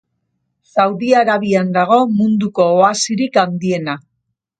Saudi 0.69 1.09
Arabian 1.19 1.69
dago 1.75 1.97
munduko 2.21 2.65
oasirik 2.79 3.39
handiena. 3.43 3.97